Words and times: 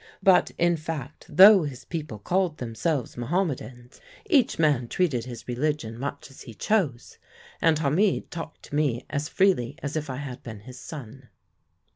But 0.23 0.49
in 0.57 0.77
fact, 0.77 1.27
though 1.29 1.61
his 1.61 1.85
people 1.85 2.17
called 2.17 2.57
themselves 2.57 3.17
Mahommedans, 3.17 4.01
each 4.25 4.57
man 4.57 4.87
treated 4.87 5.25
his 5.25 5.47
religion 5.47 5.95
much 5.99 6.31
as 6.31 6.41
he 6.41 6.55
chose, 6.55 7.19
and 7.61 7.77
Hamid 7.77 8.31
talked 8.31 8.63
to 8.63 8.75
me 8.75 9.05
as 9.11 9.29
freely 9.29 9.77
as 9.83 9.95
if 9.95 10.09
I 10.09 10.15
had 10.17 10.41
been 10.41 10.61
his 10.61 10.79
son. 10.79 11.29